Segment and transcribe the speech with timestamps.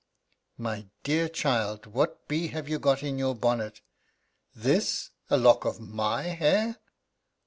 [0.57, 3.81] "My dear child, what bee have you got in your bonnet?
[4.55, 6.79] This a lock of my hair!